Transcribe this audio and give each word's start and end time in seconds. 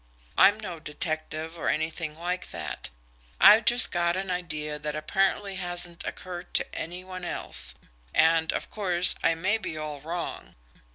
I'm 0.35 0.59
no 0.59 0.79
detective 0.79 1.59
or 1.59 1.69
anything 1.69 2.17
like 2.17 2.49
that. 2.49 2.89
I've 3.39 3.65
just 3.65 3.91
got 3.91 4.17
an 4.17 4.31
idea 4.31 4.79
that 4.79 4.95
apparently 4.95 5.57
hasn't 5.57 6.03
occurred 6.05 6.55
to 6.55 6.65
any 6.73 7.03
one 7.03 7.23
else 7.23 7.75
and, 8.11 8.51
of 8.51 8.71
course, 8.71 9.13
I 9.23 9.35
may 9.35 9.59
be 9.59 9.77
all 9.77 10.01
wrong. 10.01 10.55